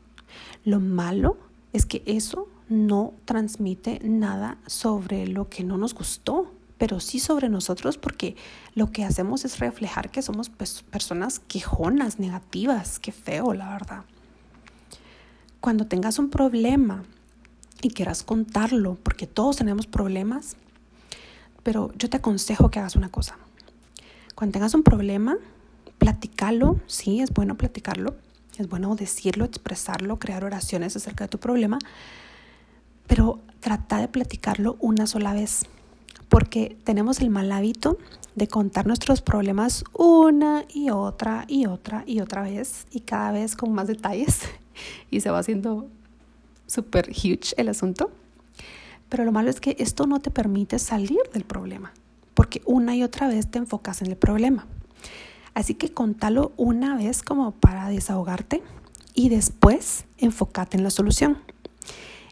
Lo 0.64 0.78
malo 0.78 1.36
es 1.72 1.84
que 1.84 2.04
eso 2.06 2.46
no 2.68 3.12
transmite 3.24 3.98
nada 4.04 4.58
sobre 4.68 5.26
lo 5.26 5.48
que 5.48 5.64
no 5.64 5.76
nos 5.76 5.94
gustó 5.94 6.52
pero 6.80 6.98
sí 6.98 7.20
sobre 7.20 7.50
nosotros 7.50 7.98
porque 7.98 8.36
lo 8.74 8.90
que 8.90 9.04
hacemos 9.04 9.44
es 9.44 9.58
reflejar 9.58 10.10
que 10.10 10.22
somos 10.22 10.48
personas 10.48 11.38
quejonas, 11.38 12.18
negativas, 12.18 12.98
qué 12.98 13.12
feo, 13.12 13.52
la 13.52 13.68
verdad. 13.68 14.04
Cuando 15.60 15.86
tengas 15.86 16.18
un 16.18 16.30
problema 16.30 17.04
y 17.82 17.90
quieras 17.90 18.22
contarlo, 18.22 18.96
porque 19.02 19.26
todos 19.26 19.58
tenemos 19.58 19.86
problemas, 19.86 20.56
pero 21.62 21.92
yo 21.98 22.08
te 22.08 22.16
aconsejo 22.16 22.70
que 22.70 22.78
hagas 22.78 22.96
una 22.96 23.10
cosa. 23.10 23.36
Cuando 24.34 24.54
tengas 24.54 24.72
un 24.72 24.82
problema, 24.82 25.36
platicalo, 25.98 26.80
sí, 26.86 27.20
es 27.20 27.30
bueno 27.34 27.58
platicarlo, 27.58 28.16
es 28.56 28.70
bueno 28.70 28.96
decirlo, 28.96 29.44
expresarlo, 29.44 30.18
crear 30.18 30.46
oraciones 30.46 30.96
acerca 30.96 31.24
de 31.24 31.28
tu 31.28 31.38
problema, 31.38 31.78
pero 33.06 33.38
trata 33.60 33.98
de 33.98 34.08
platicarlo 34.08 34.78
una 34.80 35.06
sola 35.06 35.34
vez 35.34 35.66
porque 36.30 36.78
tenemos 36.84 37.20
el 37.20 37.28
mal 37.28 37.52
hábito 37.52 37.98
de 38.36 38.48
contar 38.48 38.86
nuestros 38.86 39.20
problemas 39.20 39.84
una 39.92 40.64
y 40.72 40.88
otra 40.88 41.44
y 41.48 41.66
otra 41.66 42.04
y 42.06 42.20
otra 42.20 42.42
vez 42.42 42.86
y 42.90 43.00
cada 43.00 43.32
vez 43.32 43.56
con 43.56 43.74
más 43.74 43.88
detalles 43.88 44.40
y 45.10 45.20
se 45.20 45.30
va 45.30 45.40
haciendo 45.40 45.88
súper 46.66 47.10
huge 47.10 47.52
el 47.58 47.68
asunto. 47.68 48.10
Pero 49.10 49.24
lo 49.24 49.32
malo 49.32 49.50
es 49.50 49.60
que 49.60 49.76
esto 49.80 50.06
no 50.06 50.20
te 50.20 50.30
permite 50.30 50.78
salir 50.78 51.18
del 51.34 51.44
problema, 51.44 51.92
porque 52.32 52.62
una 52.64 52.94
y 52.94 53.02
otra 53.02 53.26
vez 53.26 53.50
te 53.50 53.58
enfocas 53.58 54.00
en 54.02 54.06
el 54.06 54.16
problema. 54.16 54.66
Así 55.52 55.74
que 55.74 55.92
contalo 55.92 56.52
una 56.56 56.96
vez 56.96 57.24
como 57.24 57.50
para 57.50 57.88
desahogarte 57.88 58.62
y 59.14 59.30
después 59.30 60.04
enfócate 60.16 60.76
en 60.76 60.84
la 60.84 60.90
solución. 60.90 61.38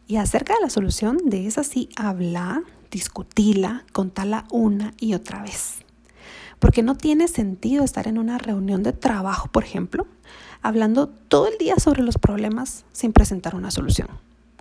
Y 0.06 0.16
acerca 0.16 0.54
de 0.54 0.60
la 0.60 0.70
solución, 0.70 1.18
de 1.24 1.48
esa 1.48 1.64
sí 1.64 1.88
habla 1.96 2.62
discutila, 2.90 3.84
contala 3.92 4.46
una 4.50 4.94
y 4.98 5.14
otra 5.14 5.42
vez. 5.42 5.76
Porque 6.58 6.82
no 6.82 6.96
tiene 6.96 7.28
sentido 7.28 7.84
estar 7.84 8.08
en 8.08 8.18
una 8.18 8.38
reunión 8.38 8.82
de 8.82 8.92
trabajo, 8.92 9.48
por 9.48 9.64
ejemplo, 9.64 10.06
hablando 10.62 11.08
todo 11.08 11.46
el 11.46 11.56
día 11.58 11.76
sobre 11.76 12.02
los 12.02 12.18
problemas 12.18 12.84
sin 12.92 13.12
presentar 13.12 13.54
una 13.54 13.70
solución. 13.70 14.08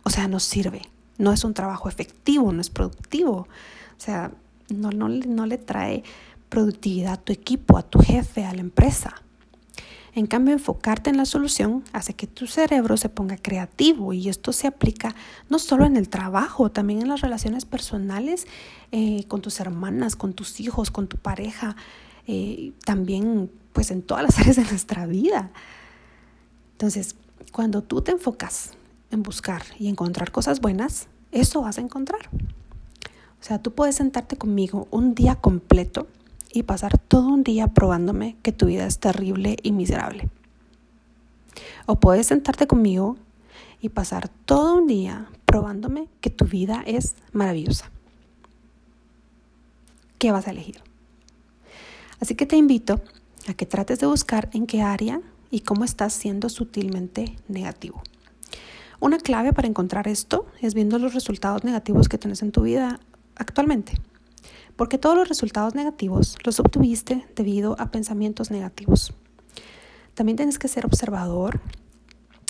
O 0.03 0.10
sea, 0.10 0.27
no 0.27 0.39
sirve, 0.39 0.84
no 1.17 1.34
es 1.34 1.43
un 1.43 1.53
trabajo 1.53 1.89
efectivo, 1.89 2.51
no 2.53 2.62
es 2.62 2.69
productivo. 2.69 3.48
O 3.98 4.00
sea, 4.00 4.31
no, 4.69 4.91
no, 4.91 5.10
no 5.10 5.46
le 5.46 5.57
trae 5.57 6.03
productividad 6.50 7.13
a 7.13 7.17
tu 7.17 7.34
equipo, 7.34 7.77
a 7.77 7.84
tu 7.84 8.00
jefe, 8.00 8.46
a 8.46 8.53
la 8.53 8.62
empresa. 8.62 9.22
En 10.17 10.25
cambio, 10.25 10.51
enfocarte 10.55 11.12
en 11.12 11.17
la 11.17 11.25
solución 11.25 11.83
hace 11.93 12.15
que 12.15 12.25
tu 12.25 12.47
cerebro 12.47 12.97
se 12.97 13.07
ponga 13.07 13.38
creativo 13.38 14.13
y 14.13 14.29
esto 14.29 14.51
se 14.51 14.65
aplica 14.65 15.13
no 15.47 15.59
solo 15.59 15.86
en 15.86 15.95
el 15.95 16.09
trabajo, 16.09 16.71
también 16.71 17.03
en 17.03 17.07
las 17.07 17.21
relaciones 17.21 17.65
personales 17.65 18.47
eh, 18.91 19.25
con 19.27 19.43
tus 19.43 19.59
hermanas, 19.59 20.15
con 20.15 20.33
tus 20.33 20.59
hijos, 20.59 20.89
con 20.89 21.07
tu 21.07 21.17
pareja, 21.17 21.75
eh, 22.25 22.71
también 22.83 23.51
pues 23.74 23.91
en 23.91 24.01
todas 24.01 24.24
las 24.24 24.39
áreas 24.39 24.55
de 24.55 24.63
nuestra 24.63 25.05
vida. 25.05 25.51
Entonces, 26.71 27.15
cuando 27.51 27.83
tú 27.83 28.01
te 28.01 28.09
enfocas 28.09 28.71
en 29.12 29.21
buscar 29.21 29.62
y 29.77 29.88
encontrar 29.88 30.31
cosas 30.31 30.62
buenas, 30.62 31.09
eso 31.31 31.62
vas 31.62 31.77
a 31.77 31.81
encontrar. 31.81 32.27
O 33.39 33.43
sea, 33.43 33.62
tú 33.62 33.71
puedes 33.71 33.97
sentarte 33.97 34.36
conmigo 34.36 34.88
un 34.89 35.13
día 35.13 35.36
completo 35.36 36.07
y 36.51 36.63
pasar 36.63 36.97
todo 36.97 37.27
un 37.27 37.43
día 37.43 37.67
probándome 37.67 38.35
que 38.41 38.51
tu 38.51 38.67
vida 38.67 38.85
es 38.85 38.99
terrible 38.99 39.57
y 39.63 39.71
miserable. 39.71 40.29
O 41.85 41.99
puedes 41.99 42.27
sentarte 42.27 42.67
conmigo 42.67 43.17
y 43.81 43.89
pasar 43.89 44.29
todo 44.45 44.75
un 44.75 44.87
día 44.87 45.29
probándome 45.45 46.07
que 46.21 46.29
tu 46.29 46.45
vida 46.45 46.83
es 46.85 47.15
maravillosa. 47.31 47.91
¿Qué 50.17 50.31
vas 50.31 50.47
a 50.47 50.51
elegir? 50.51 50.81
Así 52.19 52.35
que 52.35 52.45
te 52.45 52.57
invito 52.57 53.01
a 53.47 53.53
que 53.53 53.65
trates 53.65 53.99
de 53.99 54.07
buscar 54.07 54.49
en 54.53 54.65
qué 54.65 54.81
área 54.81 55.21
y 55.51 55.61
cómo 55.61 55.85
estás 55.85 56.13
siendo 56.13 56.49
sutilmente 56.49 57.35
negativo. 57.47 58.01
Una 58.99 59.19
clave 59.19 59.53
para 59.53 59.67
encontrar 59.67 60.07
esto 60.07 60.47
es 60.59 60.73
viendo 60.73 60.97
los 60.97 61.13
resultados 61.13 61.63
negativos 61.63 62.09
que 62.09 62.17
tienes 62.17 62.41
en 62.41 62.51
tu 62.51 62.63
vida 62.63 62.99
actualmente 63.35 63.93
porque 64.77 64.98
todos 64.98 65.17
los 65.17 65.27
resultados 65.27 65.75
negativos 65.75 66.38
los 66.46 66.60
obtuviste 66.62 67.27
debido 67.36 67.75
a 67.79 67.91
pensamientos 67.91 68.51
negativos. 68.51 69.13
También 70.13 70.38
tienes 70.38 70.57
que 70.57 70.67
ser 70.67 70.86
observador 70.86 71.60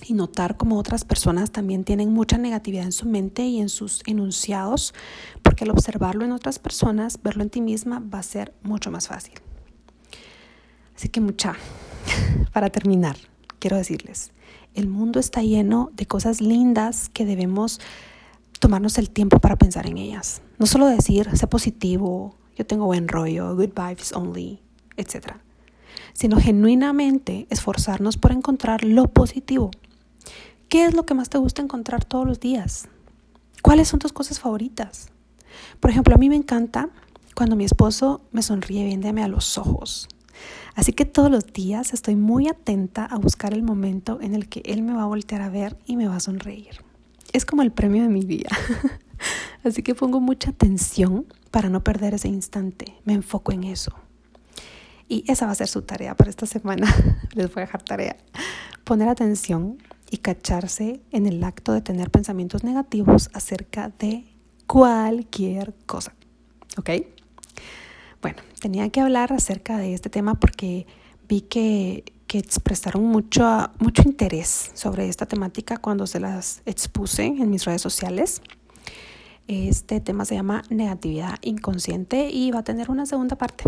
y 0.06 0.14
notar 0.14 0.58
cómo 0.58 0.78
otras 0.78 1.06
personas 1.06 1.52
también 1.52 1.84
tienen 1.84 2.14
mucha 2.14 2.38
negatividad 2.38 2.86
en 2.86 2.92
su 2.92 3.08
mente 3.08 3.44
y 3.44 3.60
en 3.60 3.70
sus 3.70 4.04
enunciados, 4.06 4.94
porque 5.42 5.64
al 5.64 5.72
observarlo 5.72 6.24
en 6.24 6.32
otras 6.32 6.60
personas, 6.60 7.20
verlo 7.24 7.44
en 7.44 7.50
ti 7.50 7.62
misma 7.62 8.00
va 8.14 8.20
a 8.20 8.24
ser 8.24 8.54
mucho 8.62 8.92
más 8.92 9.08
fácil. 9.08 9.34
Así 10.96 11.10
que 11.10 11.22
mucha, 11.22 11.56
para 12.54 12.70
terminar, 12.70 13.18
quiero 13.60 13.78
decirles, 13.78 14.32
el 14.76 14.88
mundo 14.88 15.20
está 15.20 15.42
lleno 15.42 15.90
de 15.94 16.06
cosas 16.06 16.42
lindas 16.42 17.10
que 17.10 17.26
debemos 17.26 17.80
tomarnos 18.60 18.98
el 18.98 19.10
tiempo 19.10 19.40
para 19.40 19.56
pensar 19.56 19.88
en 19.88 19.98
ellas. 19.98 20.42
No 20.58 20.66
solo 20.66 20.88
decir, 20.88 21.30
sé 21.38 21.48
positivo, 21.48 22.36
yo 22.56 22.66
tengo 22.66 22.86
buen 22.86 23.08
rollo, 23.08 23.56
good 23.56 23.70
vibes 23.76 24.12
only, 24.14 24.60
etc. 24.96 25.36
Sino 26.14 26.38
genuinamente 26.38 27.46
esforzarnos 27.50 28.18
por 28.18 28.32
encontrar 28.32 28.84
lo 28.84 29.08
positivo. 29.08 29.70
¿Qué 30.68 30.86
es 30.86 30.96
lo 30.96 31.06
que 31.06 31.14
más 31.14 31.30
te 31.30 31.38
gusta 31.38 31.62
encontrar 31.62 32.04
todos 32.06 32.26
los 32.26 32.40
días? 32.40 32.90
¿Cuáles 33.62 33.88
son 33.88 34.00
tus 34.00 34.14
cosas 34.14 34.40
favoritas? 34.40 35.10
Por 35.80 35.92
ejemplo, 35.92 36.16
a 36.16 36.18
mí 36.18 36.30
me 36.30 36.36
encanta 36.36 36.90
cuando 37.36 37.56
mi 37.56 37.64
esposo 37.64 38.22
me 38.32 38.42
sonríe 38.42 38.84
viéndome 38.84 39.24
a 39.24 39.28
los 39.28 39.58
ojos. 39.58 40.08
Así 40.74 40.94
que 40.94 41.06
todos 41.06 41.30
los 41.32 41.46
días 41.46 41.94
estoy 41.94 42.16
muy 42.16 42.48
atenta 42.48 43.06
a 43.06 43.18
buscar 43.18 43.54
el 43.54 43.64
momento 43.64 44.20
en 44.22 44.34
el 44.34 44.50
que 44.50 44.62
él 44.66 44.82
me 44.82 44.94
va 44.94 45.04
a 45.04 45.08
voltear 45.08 45.42
a 45.42 45.50
ver 45.50 45.78
y 45.86 45.96
me 45.96 46.08
va 46.08 46.16
a 46.16 46.20
sonreír. 46.20 46.84
Es 47.34 47.46
como 47.46 47.62
el 47.62 47.72
premio 47.72 48.04
de 48.04 48.10
mi 48.10 48.22
día. 48.22 48.50
Así 49.64 49.84
que 49.84 49.96
pongo 49.96 50.20
mucha 50.20 50.52
atención 50.52 51.26
para 51.52 51.70
no 51.70 51.84
perder 51.84 52.14
ese 52.14 52.28
instante. 52.28 52.96
Me 53.06 53.14
enfoco 53.14 53.52
en 53.52 53.64
eso. 53.64 53.94
Y 55.10 55.24
esa 55.32 55.46
va 55.46 55.54
a 55.54 55.56
ser 55.56 55.68
su 55.68 55.82
tarea 55.82 56.16
para 56.16 56.30
esta 56.30 56.46
semana. 56.46 56.88
Les 57.34 57.54
voy 57.54 57.62
a 57.62 57.66
dejar 57.66 57.84
tarea. 57.84 58.18
Poner 58.84 59.08
atención 59.08 59.78
y 60.10 60.18
cacharse 60.18 61.02
en 61.12 61.26
el 61.26 61.44
acto 61.44 61.74
de 61.74 61.82
tener 61.82 62.10
pensamientos 62.12 62.64
negativos 62.64 63.30
acerca 63.34 63.92
de 64.00 64.26
cualquier 64.66 65.74
cosa. 65.86 66.14
¿Ok? 66.78 66.90
Bueno, 68.22 68.38
tenía 68.60 68.90
que 68.90 69.02
hablar 69.02 69.34
acerca 69.34 69.78
de 69.78 69.94
este 69.94 70.10
tema 70.10 70.36
porque 70.36 70.86
vi 71.28 71.42
que, 71.42 72.04
que 72.28 72.38
expresaron 72.38 73.04
mucho, 73.06 73.70
mucho 73.80 74.04
interés 74.04 74.72
sobre 74.74 75.08
esta 75.08 75.26
temática 75.26 75.78
cuando 75.78 76.08
se 76.08 76.20
las 76.20 76.62
expuse 76.66 77.26
en 77.26 77.50
mis 77.50 77.66
redes 77.66 77.82
sociales. 77.82 78.42
Este 79.48 80.02
tema 80.02 80.26
se 80.26 80.36
llama 80.36 80.64
negatividad 80.70 81.36
inconsciente 81.42 82.30
y 82.30 82.52
va 82.52 82.60
a 82.60 82.64
tener 82.64 82.92
una 82.92 83.06
segunda 83.06 83.38
parte. 83.38 83.64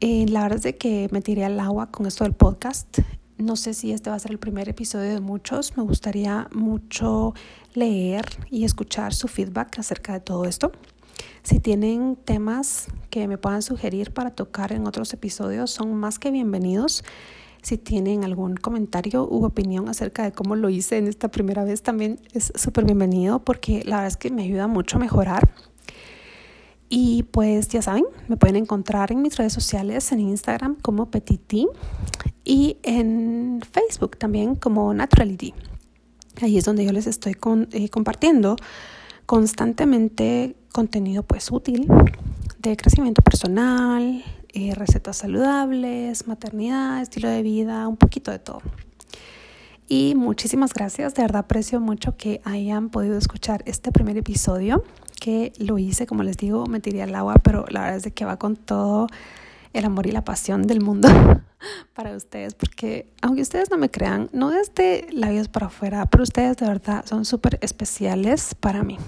Eh, 0.00 0.26
la 0.28 0.42
verdad 0.42 0.56
es 0.58 0.64
de 0.64 0.76
que 0.76 1.08
me 1.12 1.22
tiré 1.22 1.44
al 1.44 1.60
agua 1.60 1.92
con 1.92 2.06
esto 2.06 2.24
del 2.24 2.32
podcast. 2.32 2.98
No 3.38 3.54
sé 3.54 3.72
si 3.72 3.92
este 3.92 4.10
va 4.10 4.16
a 4.16 4.18
ser 4.18 4.32
el 4.32 4.38
primer 4.38 4.68
episodio 4.68 5.14
de 5.14 5.20
muchos. 5.20 5.76
Me 5.76 5.84
gustaría 5.84 6.48
mucho 6.52 7.34
leer 7.74 8.24
y 8.50 8.64
escuchar 8.64 9.14
su 9.14 9.28
feedback 9.28 9.78
acerca 9.78 10.12
de 10.12 10.20
todo 10.20 10.44
esto. 10.44 10.72
Si 11.44 11.60
tienen 11.60 12.16
temas 12.16 12.88
que 13.10 13.28
me 13.28 13.38
puedan 13.38 13.62
sugerir 13.62 14.12
para 14.12 14.30
tocar 14.30 14.72
en 14.72 14.88
otros 14.88 15.12
episodios, 15.12 15.70
son 15.70 15.94
más 15.94 16.18
que 16.18 16.32
bienvenidos. 16.32 17.04
Si 17.64 17.78
tienen 17.78 18.24
algún 18.24 18.56
comentario 18.56 19.26
u 19.26 19.46
opinión 19.46 19.88
acerca 19.88 20.22
de 20.22 20.32
cómo 20.32 20.54
lo 20.54 20.68
hice 20.68 20.98
en 20.98 21.06
esta 21.06 21.30
primera 21.30 21.64
vez, 21.64 21.82
también 21.82 22.20
es 22.34 22.52
súper 22.54 22.84
bienvenido 22.84 23.42
porque 23.42 23.82
la 23.86 23.96
verdad 23.96 24.08
es 24.08 24.16
que 24.18 24.30
me 24.30 24.42
ayuda 24.42 24.66
mucho 24.66 24.98
a 24.98 25.00
mejorar. 25.00 25.50
Y 26.90 27.22
pues 27.22 27.68
ya 27.68 27.80
saben, 27.80 28.04
me 28.28 28.36
pueden 28.36 28.56
encontrar 28.56 29.12
en 29.12 29.22
mis 29.22 29.38
redes 29.38 29.54
sociales, 29.54 30.12
en 30.12 30.20
Instagram 30.20 30.76
como 30.82 31.10
Petiti 31.10 31.66
y 32.44 32.76
en 32.82 33.62
Facebook 33.72 34.18
también 34.18 34.56
como 34.56 34.92
Naturality. 34.92 35.54
Ahí 36.42 36.58
es 36.58 36.66
donde 36.66 36.84
yo 36.84 36.92
les 36.92 37.06
estoy 37.06 37.34
eh, 37.72 37.88
compartiendo 37.88 38.56
constantemente 39.24 40.54
contenido 40.70 41.22
pues 41.22 41.50
útil 41.50 41.88
de 42.58 42.76
crecimiento 42.76 43.22
personal, 43.22 44.22
eh, 44.54 44.72
recetas 44.74 45.16
saludables, 45.16 46.28
maternidad, 46.28 47.02
estilo 47.02 47.28
de 47.28 47.42
vida, 47.42 47.88
un 47.88 47.96
poquito 47.96 48.30
de 48.30 48.38
todo. 48.38 48.62
Y 49.88 50.14
muchísimas 50.14 50.72
gracias, 50.72 51.14
de 51.14 51.22
verdad 51.22 51.40
aprecio 51.40 51.80
mucho 51.80 52.16
que 52.16 52.40
hayan 52.44 52.88
podido 52.88 53.18
escuchar 53.18 53.62
este 53.66 53.92
primer 53.92 54.16
episodio, 54.16 54.84
que 55.20 55.52
lo 55.58 55.76
hice, 55.78 56.06
como 56.06 56.22
les 56.22 56.36
digo, 56.36 56.66
me 56.66 56.78
tiré 56.80 57.02
al 57.02 57.14
agua, 57.14 57.34
pero 57.42 57.66
la 57.68 57.80
verdad 57.80 58.06
es 58.06 58.12
que 58.12 58.24
va 58.24 58.38
con 58.38 58.56
todo 58.56 59.08
el 59.72 59.84
amor 59.84 60.06
y 60.06 60.12
la 60.12 60.24
pasión 60.24 60.62
del 60.62 60.80
mundo 60.80 61.08
para 61.94 62.16
ustedes, 62.16 62.54
porque 62.54 63.12
aunque 63.22 63.42
ustedes 63.42 63.70
no 63.70 63.76
me 63.76 63.90
crean, 63.90 64.30
no 64.32 64.50
desde 64.50 65.08
labios 65.10 65.48
para 65.48 65.66
afuera, 65.66 66.06
pero 66.06 66.22
ustedes 66.22 66.56
de 66.58 66.66
verdad 66.66 67.04
son 67.06 67.24
súper 67.24 67.58
especiales 67.60 68.54
para 68.54 68.84
mí. 68.84 68.98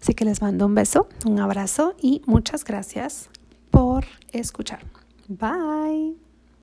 Así 0.00 0.14
que 0.14 0.24
les 0.24 0.40
mando 0.40 0.66
un 0.66 0.74
beso, 0.74 1.08
un 1.26 1.40
abrazo 1.40 1.94
y 2.00 2.22
muchas 2.26 2.64
gracias 2.64 3.28
por 3.70 4.04
escuchar. 4.32 4.80
Bye. 5.28 6.27